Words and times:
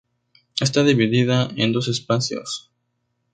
Está 0.59 0.81
dividida 0.83 1.47
en 1.57 1.73
dos 1.73 1.87
espacios. 1.87 2.71